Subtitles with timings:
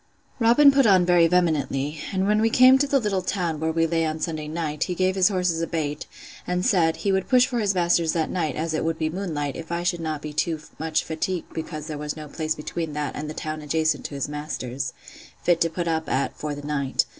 [0.39, 3.85] Robin put on very vehemently; and when we came to the little town, where we
[3.85, 6.07] lay on Sunday night, he gave his horses a bait,
[6.47, 9.35] and said, he would push for his master's that night, as it would be moon
[9.35, 12.93] light, if I should not be too much fatigued because there was no place between
[12.93, 14.91] that and the town adjacent to his master's,
[15.43, 17.05] fit to put up at, for the night.